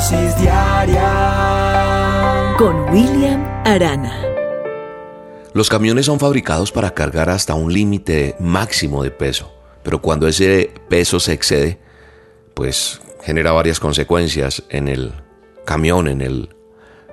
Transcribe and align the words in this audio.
Dosis 0.00 0.34
diaria 0.38 1.04
con 2.56 2.88
William 2.88 3.44
Arana. 3.66 4.18
Los 5.52 5.68
camiones 5.68 6.06
son 6.06 6.18
fabricados 6.18 6.72
para 6.72 6.94
cargar 6.94 7.28
hasta 7.28 7.52
un 7.52 7.70
límite 7.70 8.34
máximo 8.40 9.02
de 9.02 9.10
peso, 9.10 9.52
pero 9.82 10.00
cuando 10.00 10.26
ese 10.26 10.72
peso 10.88 11.20
se 11.20 11.34
excede, 11.34 11.78
pues 12.54 13.02
genera 13.24 13.52
varias 13.52 13.78
consecuencias 13.78 14.62
en 14.70 14.88
el 14.88 15.12
camión, 15.66 16.08
en 16.08 16.22
el 16.22 16.56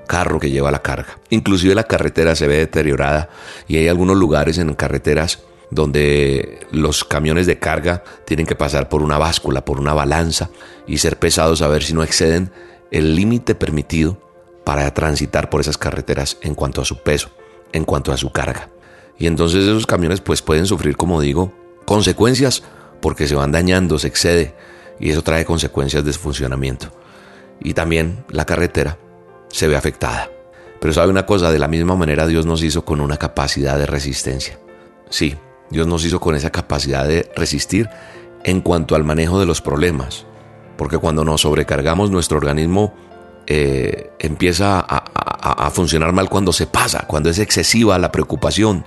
carro 0.08 0.40
que 0.40 0.50
lleva 0.50 0.72
la 0.72 0.81
carga. 0.81 1.20
Inclusive 1.30 1.76
la 1.76 1.84
carretera 1.84 2.36
se 2.36 2.48
ve 2.48 2.56
deteriorada 2.56 3.28
y 3.67 3.76
hay 3.76 3.90
algunos 3.90 4.16
lugares 4.16 4.59
en 4.59 4.73
carreteras 4.76 5.44
donde 5.72 6.66
los 6.72 7.04
camiones 7.04 7.48
de 7.48 7.59
carga 7.59 8.06
tienen 8.23 8.45
que 8.45 8.56
pasar 8.56 8.88
por 8.88 9.02
una 9.02 9.17
báscula, 9.17 9.66
por 9.66 9.78
una 9.78 9.94
balanza 9.94 10.52
y 10.88 11.00
ser 11.00 11.19
pesados 11.19 11.62
a 11.62 11.67
ver 11.67 11.84
si 11.84 11.94
no 11.94 12.02
exceden 12.02 12.50
el 12.92 13.16
límite 13.16 13.56
permitido 13.56 14.18
para 14.64 14.94
transitar 14.94 15.50
por 15.50 15.62
esas 15.62 15.78
carreteras 15.78 16.38
en 16.42 16.56
cuanto 16.56 16.82
a 16.82 16.86
su 16.86 16.98
peso, 16.98 17.30
en 17.72 17.86
cuanto 17.86 18.12
a 18.12 18.18
su 18.18 18.32
carga. 18.32 18.70
Y 19.18 19.28
entonces 19.28 19.64
esos 19.64 19.86
camiones 19.88 20.22
pues 20.22 20.42
pueden 20.42 20.66
sufrir, 20.66 20.96
como 20.96 21.22
digo, 21.22 21.54
consecuencias 21.86 22.64
porque 23.02 23.28
se 23.28 23.36
van 23.36 23.52
dañando, 23.52 23.98
se 23.98 24.08
excede 24.08 24.54
y 25.00 25.10
eso 25.10 25.22
trae 25.22 25.46
consecuencias 25.46 26.04
de 26.04 26.14
su 26.14 26.20
funcionamiento. 26.20 26.92
Y 27.60 27.74
también 27.74 28.26
la 28.30 28.46
carretera 28.46 28.98
se 29.50 29.68
ve 29.68 29.76
afectada. 29.76 30.30
Pero 30.80 30.94
sabe 30.94 31.10
una 31.10 31.26
cosa, 31.26 31.52
de 31.52 31.60
la 31.60 31.68
misma 31.68 31.96
manera 31.96 32.28
Dios 32.28 32.46
nos 32.46 32.62
hizo 32.62 32.86
con 32.86 33.02
una 33.02 33.18
capacidad 33.18 33.78
de 33.80 33.88
resistencia. 33.88 34.60
Sí, 35.10 35.36
Dios 35.70 35.88
nos 35.88 36.06
hizo 36.06 36.20
con 36.20 36.36
esa 36.36 36.52
capacidad 36.52 37.08
de 37.08 37.32
resistir 37.36 37.90
en 38.44 38.62
cuanto 38.62 38.96
al 38.96 39.04
manejo 39.04 39.40
de 39.40 39.46
los 39.46 39.62
problemas. 39.62 40.27
Porque 40.78 40.97
cuando 40.97 41.25
nos 41.25 41.42
sobrecargamos 41.42 42.11
nuestro 42.11 42.38
organismo 42.38 42.94
eh, 43.47 44.11
empieza 44.20 44.80
a, 44.80 44.97
a 44.97 45.69
funcionar 45.72 46.14
mal 46.14 46.30
cuando 46.30 46.53
se 46.53 46.67
pasa, 46.67 47.06
cuando 47.08 47.30
es 47.30 47.39
excesiva 47.39 47.97
la 48.00 48.11
preocupación. 48.11 48.86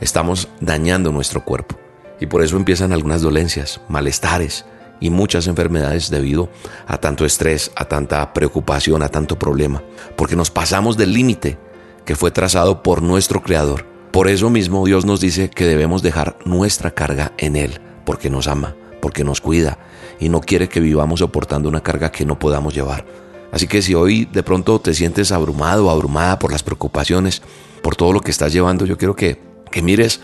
Estamos 0.00 0.48
dañando 0.60 1.12
nuestro 1.12 1.44
cuerpo. 1.44 1.76
Y 2.20 2.26
por 2.26 2.42
eso 2.42 2.56
empiezan 2.56 2.92
algunas 2.92 3.22
dolencias, 3.22 3.80
malestares, 3.88 4.64
y 5.00 5.10
muchas 5.10 5.46
enfermedades 5.46 6.10
debido 6.10 6.50
a 6.86 6.98
tanto 6.98 7.24
estrés, 7.24 7.72
a 7.74 7.86
tanta 7.86 8.32
preocupación, 8.32 9.02
a 9.02 9.08
tanto 9.08 9.38
problema, 9.38 9.82
porque 10.16 10.36
nos 10.36 10.50
pasamos 10.50 10.96
del 10.96 11.12
límite 11.12 11.58
que 12.04 12.14
fue 12.14 12.30
trazado 12.30 12.82
por 12.82 13.02
nuestro 13.02 13.42
Creador. 13.42 13.86
Por 14.12 14.28
eso 14.28 14.50
mismo 14.50 14.84
Dios 14.84 15.04
nos 15.04 15.20
dice 15.20 15.48
que 15.50 15.66
debemos 15.66 16.02
dejar 16.02 16.36
nuestra 16.44 16.90
carga 16.90 17.32
en 17.38 17.56
Él, 17.56 17.80
porque 18.04 18.30
nos 18.30 18.46
ama, 18.46 18.74
porque 19.00 19.24
nos 19.24 19.40
cuida 19.40 19.78
y 20.18 20.28
no 20.28 20.40
quiere 20.40 20.68
que 20.68 20.80
vivamos 20.80 21.20
soportando 21.20 21.68
una 21.68 21.82
carga 21.82 22.12
que 22.12 22.24
no 22.24 22.38
podamos 22.38 22.74
llevar. 22.74 23.04
Así 23.52 23.66
que 23.66 23.82
si 23.82 23.94
hoy 23.94 24.26
de 24.26 24.42
pronto 24.42 24.80
te 24.80 24.94
sientes 24.94 25.32
abrumado 25.32 25.86
o 25.86 25.90
abrumada 25.90 26.38
por 26.38 26.52
las 26.52 26.62
preocupaciones, 26.62 27.42
por 27.82 27.96
todo 27.96 28.12
lo 28.12 28.20
que 28.20 28.30
estás 28.30 28.52
llevando, 28.52 28.86
yo 28.86 28.96
quiero 28.96 29.16
que, 29.16 29.40
que 29.70 29.82
mires 29.82 30.20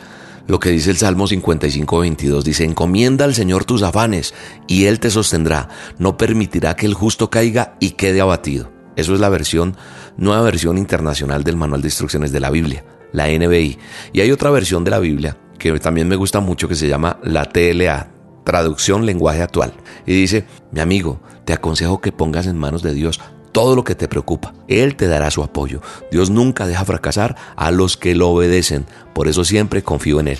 lo 0.47 0.61
que 0.61 0.71
dice 0.71 0.91
el 0.91 0.97
Salmo 0.97 1.27
55, 1.27 1.99
22. 1.99 2.45
Dice, 2.45 2.65
encomienda 2.65 3.25
al 3.25 3.35
Señor 3.35 3.65
tus 3.65 3.83
afanes 3.83 4.35
y 4.69 4.85
Él 4.85 5.01
te 5.01 5.11
sostendrá. 5.11 5.69
No 5.99 6.17
permitirá 6.17 6.77
que 6.77 6.87
el 6.87 6.95
justo 6.95 7.31
caiga 7.31 7.77
y 7.81 7.93
quede 7.93 8.21
abatido. 8.21 8.71
Eso 8.95 9.13
es 9.13 9.21
la 9.21 9.29
versión, 9.29 9.77
nueva 10.17 10.43
versión 10.43 10.79
internacional 10.79 11.45
del 11.45 11.57
Manual 11.57 11.83
de 11.83 11.89
Instrucciones 11.89 12.33
de 12.33 12.41
la 12.41 12.51
Biblia, 12.51 12.85
la 13.13 13.29
NBI. 13.29 13.79
Y 14.13 14.21
hay 14.21 14.31
otra 14.31 14.51
versión 14.51 14.85
de 14.85 14.91
la 14.91 14.99
Biblia 14.99 15.37
que 15.59 15.79
también 15.81 16.09
me 16.09 16.17
gusta 16.17 16.41
mucho 16.41 16.69
que 16.69 16.75
se 16.75 16.89
llama 16.89 17.19
la 17.23 17.47
TLA, 17.47 18.11
Traducción 18.47 19.05
Lenguaje 19.07 19.43
Actual. 19.43 19.75
Y 20.07 20.15
dice, 20.15 20.45
mi 20.71 20.79
amigo, 20.79 21.21
te 21.45 21.53
aconsejo 21.53 22.01
que 22.01 22.13
pongas 22.13 22.47
en 22.47 22.57
manos 22.57 22.81
de 22.81 22.95
Dios 22.95 23.21
todo 23.51 23.75
lo 23.75 23.83
que 23.83 23.97
te 23.97 24.07
preocupa. 24.07 24.55
Él 24.69 24.95
te 24.95 25.09
dará 25.09 25.33
su 25.33 25.43
apoyo. 25.43 25.83
Dios 26.13 26.31
nunca 26.31 26.65
deja 26.65 26.85
fracasar 26.85 27.35
a 27.57 27.73
los 27.73 27.97
que 27.97 28.15
lo 28.15 28.29
obedecen. 28.29 28.87
Por 29.15 29.27
eso 29.27 29.45
siempre 29.45 29.83
confío 29.83 30.21
en 30.21 30.29
Él. 30.29 30.39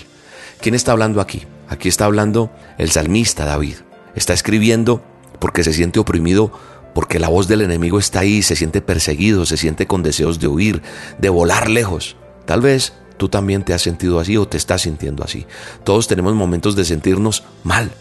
¿Quién 0.61 0.73
está 0.73 0.93
hablando 0.93 1.19
aquí? 1.19 1.43
Aquí 1.67 1.89
está 1.89 2.05
hablando 2.05 2.49
el 2.77 2.91
salmista 2.91 3.43
David. 3.43 3.75
Está 4.15 4.33
escribiendo 4.33 5.03
porque 5.39 5.65
se 5.65 5.73
siente 5.73 5.99
oprimido, 5.99 6.51
porque 6.95 7.19
la 7.19 7.27
voz 7.27 7.49
del 7.49 7.61
enemigo 7.61 7.99
está 7.99 8.21
ahí, 8.21 8.41
se 8.41 8.55
siente 8.55 8.81
perseguido, 8.81 9.45
se 9.45 9.57
siente 9.57 9.85
con 9.85 10.01
deseos 10.01 10.39
de 10.39 10.47
huir, 10.47 10.81
de 11.19 11.27
volar 11.27 11.69
lejos. 11.69 12.15
Tal 12.45 12.61
vez 12.61 12.93
tú 13.17 13.29
también 13.29 13.63
te 13.63 13.73
has 13.73 13.81
sentido 13.81 14.19
así 14.19 14.37
o 14.37 14.47
te 14.47 14.57
estás 14.57 14.83
sintiendo 14.83 15.23
así. 15.23 15.45
Todos 15.83 16.07
tenemos 16.07 16.33
momentos 16.35 16.75
de 16.75 16.85
sentirnos 16.85 17.43
mal, 17.63 17.91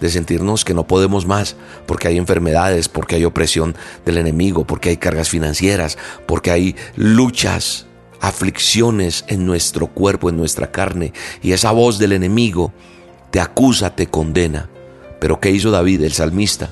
de 0.00 0.10
sentirnos 0.10 0.64
que 0.64 0.74
no 0.74 0.86
podemos 0.86 1.26
más, 1.26 1.56
porque 1.86 2.08
hay 2.08 2.18
enfermedades, 2.18 2.88
porque 2.88 3.16
hay 3.16 3.24
opresión 3.24 3.74
del 4.04 4.18
enemigo, 4.18 4.64
porque 4.64 4.90
hay 4.90 4.96
cargas 4.96 5.28
financieras, 5.28 5.98
porque 6.26 6.50
hay 6.50 6.76
luchas, 6.96 7.86
aflicciones 8.20 9.24
en 9.28 9.46
nuestro 9.46 9.88
cuerpo, 9.88 10.28
en 10.28 10.36
nuestra 10.36 10.70
carne, 10.70 11.12
y 11.42 11.52
esa 11.52 11.72
voz 11.72 11.98
del 11.98 12.12
enemigo 12.12 12.72
te 13.30 13.40
acusa, 13.40 13.94
te 13.94 14.06
condena. 14.06 14.68
Pero 15.20 15.40
¿qué 15.40 15.50
hizo 15.50 15.70
David, 15.70 16.02
el 16.02 16.12
salmista? 16.12 16.70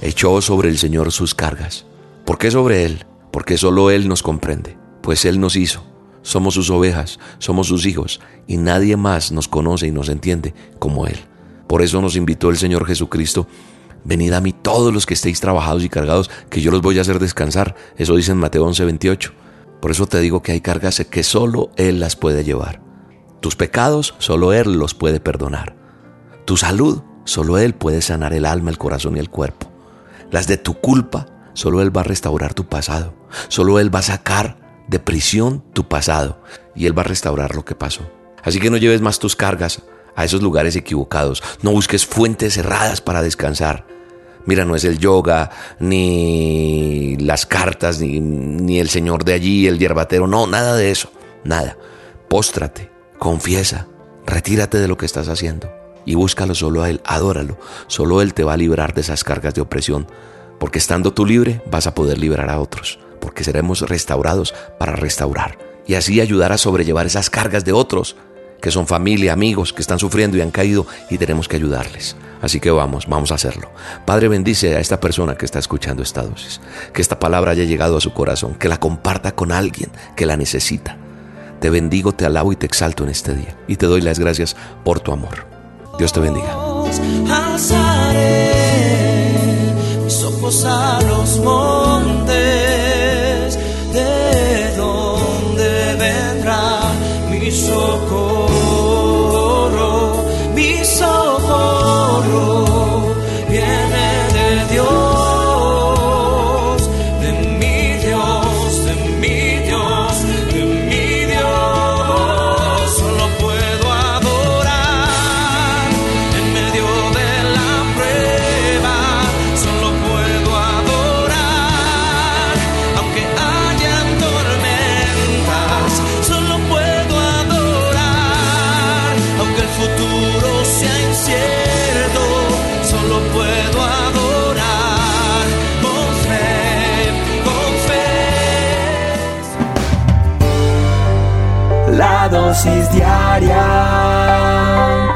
Echó 0.00 0.40
sobre 0.40 0.68
el 0.68 0.78
Señor 0.78 1.10
sus 1.10 1.34
cargas. 1.34 1.84
¿Por 2.24 2.38
qué 2.38 2.50
sobre 2.50 2.84
Él? 2.84 3.04
Porque 3.32 3.58
solo 3.58 3.90
Él 3.90 4.08
nos 4.08 4.22
comprende, 4.22 4.76
pues 5.02 5.24
Él 5.24 5.40
nos 5.40 5.56
hizo. 5.56 5.84
Somos 6.28 6.52
sus 6.52 6.68
ovejas, 6.68 7.18
somos 7.38 7.68
sus 7.68 7.86
hijos, 7.86 8.20
y 8.46 8.58
nadie 8.58 8.98
más 8.98 9.32
nos 9.32 9.48
conoce 9.48 9.86
y 9.86 9.92
nos 9.92 10.10
entiende 10.10 10.52
como 10.78 11.06
Él. 11.06 11.16
Por 11.66 11.80
eso 11.80 12.02
nos 12.02 12.16
invitó 12.16 12.50
el 12.50 12.58
Señor 12.58 12.84
Jesucristo. 12.84 13.46
Venid 14.04 14.34
a 14.34 14.42
mí 14.42 14.52
todos 14.52 14.92
los 14.92 15.06
que 15.06 15.14
estéis 15.14 15.40
trabajados 15.40 15.82
y 15.84 15.88
cargados, 15.88 16.30
que 16.50 16.60
yo 16.60 16.70
los 16.70 16.82
voy 16.82 16.98
a 16.98 17.00
hacer 17.00 17.18
descansar. 17.18 17.74
Eso 17.96 18.14
dice 18.14 18.32
en 18.32 18.36
Mateo 18.40 18.66
11, 18.66 18.84
28. 18.84 19.32
Por 19.80 19.90
eso 19.90 20.06
te 20.06 20.20
digo 20.20 20.42
que 20.42 20.52
hay 20.52 20.60
cargas 20.60 21.02
que 21.10 21.22
solo 21.22 21.70
Él 21.76 21.98
las 21.98 22.14
puede 22.14 22.44
llevar. 22.44 22.82
Tus 23.40 23.56
pecados, 23.56 24.14
solo 24.18 24.52
Él 24.52 24.74
los 24.74 24.92
puede 24.92 25.20
perdonar. 25.20 25.76
Tu 26.44 26.58
salud, 26.58 27.04
solo 27.24 27.56
Él 27.56 27.72
puede 27.72 28.02
sanar 28.02 28.34
el 28.34 28.44
alma, 28.44 28.68
el 28.68 28.76
corazón 28.76 29.16
y 29.16 29.18
el 29.18 29.30
cuerpo. 29.30 29.72
Las 30.30 30.46
de 30.46 30.58
tu 30.58 30.74
culpa, 30.74 31.24
solo 31.54 31.80
Él 31.80 31.96
va 31.96 32.02
a 32.02 32.04
restaurar 32.04 32.52
tu 32.52 32.66
pasado. 32.66 33.14
Solo 33.48 33.78
Él 33.78 33.94
va 33.94 34.00
a 34.00 34.02
sacar 34.02 34.57
de 34.88 34.98
prisión 34.98 35.62
tu 35.72 35.86
pasado 35.86 36.42
y 36.74 36.86
Él 36.86 36.96
va 36.96 37.02
a 37.02 37.06
restaurar 37.06 37.54
lo 37.54 37.64
que 37.64 37.74
pasó. 37.74 38.10
Así 38.42 38.60
que 38.60 38.70
no 38.70 38.76
lleves 38.76 39.00
más 39.00 39.18
tus 39.18 39.36
cargas 39.36 39.82
a 40.16 40.24
esos 40.24 40.42
lugares 40.42 40.74
equivocados. 40.76 41.42
No 41.62 41.70
busques 41.70 42.06
fuentes 42.06 42.54
cerradas 42.54 43.00
para 43.00 43.22
descansar. 43.22 43.86
Mira, 44.46 44.64
no 44.64 44.74
es 44.74 44.84
el 44.84 44.98
yoga, 44.98 45.50
ni 45.78 47.16
las 47.18 47.44
cartas, 47.44 48.00
ni, 48.00 48.18
ni 48.18 48.80
el 48.80 48.88
señor 48.88 49.24
de 49.24 49.34
allí, 49.34 49.66
el 49.66 49.78
yerbatero. 49.78 50.26
No, 50.26 50.46
nada 50.46 50.74
de 50.74 50.90
eso. 50.90 51.10
Nada. 51.44 51.76
Póstrate, 52.28 52.90
confiesa, 53.18 53.86
retírate 54.26 54.78
de 54.78 54.88
lo 54.88 54.96
que 54.96 55.06
estás 55.06 55.28
haciendo 55.28 55.70
y 56.08 56.14
búscalo 56.14 56.54
solo 56.54 56.82
a 56.82 56.88
Él, 56.88 57.02
adóralo. 57.04 57.58
Solo 57.86 58.22
Él 58.22 58.32
te 58.32 58.42
va 58.42 58.54
a 58.54 58.56
librar 58.56 58.94
de 58.94 59.02
esas 59.02 59.24
cargas 59.24 59.52
de 59.52 59.60
opresión. 59.60 60.06
Porque 60.58 60.78
estando 60.78 61.12
tú 61.12 61.26
libre 61.26 61.60
vas 61.70 61.86
a 61.86 61.94
poder 61.94 62.16
liberar 62.16 62.48
a 62.48 62.60
otros. 62.60 62.98
Porque 63.20 63.44
seremos 63.44 63.82
restaurados 63.82 64.54
para 64.78 64.92
restaurar. 64.92 65.58
Y 65.86 65.94
así 65.94 66.20
ayudar 66.20 66.52
a 66.52 66.58
sobrellevar 66.58 67.06
esas 67.06 67.30
cargas 67.30 67.64
de 67.64 67.72
otros 67.72 68.16
que 68.60 68.70
son 68.70 68.86
familia, 68.86 69.32
amigos 69.32 69.72
que 69.72 69.82
están 69.82 69.98
sufriendo 69.98 70.36
y 70.36 70.40
han 70.40 70.50
caído 70.50 70.86
y 71.10 71.18
tenemos 71.18 71.48
que 71.48 71.56
ayudarles. 71.56 72.16
Así 72.42 72.60
que 72.60 72.70
vamos, 72.70 73.06
vamos 73.06 73.32
a 73.32 73.36
hacerlo. 73.36 73.70
Padre, 74.04 74.28
bendice 74.28 74.76
a 74.76 74.80
esta 74.80 75.00
persona 75.00 75.36
que 75.36 75.44
está 75.44 75.58
escuchando 75.58 76.02
esta 76.02 76.22
dosis, 76.22 76.60
que 76.92 77.02
esta 77.02 77.18
palabra 77.18 77.52
haya 77.52 77.64
llegado 77.64 77.96
a 77.96 78.00
su 78.00 78.12
corazón, 78.12 78.54
que 78.54 78.68
la 78.68 78.78
comparta 78.80 79.32
con 79.32 79.52
alguien 79.52 79.90
que 80.16 80.26
la 80.26 80.36
necesita. 80.36 80.96
Te 81.60 81.70
bendigo, 81.70 82.12
te 82.12 82.24
alabo 82.24 82.52
y 82.52 82.56
te 82.56 82.66
exalto 82.66 83.04
en 83.04 83.10
este 83.10 83.34
día 83.34 83.56
y 83.66 83.76
te 83.76 83.86
doy 83.86 84.00
las 84.00 84.18
gracias 84.18 84.56
por 84.84 85.00
tu 85.00 85.12
amor. 85.12 85.46
Dios 85.98 86.12
te 86.12 86.20
bendiga. 86.20 86.54
los 91.08 91.38
montes, 91.40 92.67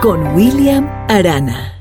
con 0.00 0.34
William 0.36 0.88
Arana. 1.08 1.71